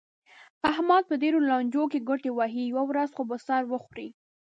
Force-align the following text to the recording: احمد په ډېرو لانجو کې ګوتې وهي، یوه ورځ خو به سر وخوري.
احمد 0.71 1.03
په 1.09 1.15
ډېرو 1.21 1.39
لانجو 1.49 1.83
کې 1.91 2.05
ګوتې 2.07 2.31
وهي، 2.33 2.63
یوه 2.71 2.83
ورځ 2.89 3.09
خو 3.15 3.23
به 3.29 3.37
سر 3.47 3.61
وخوري. 3.71 4.07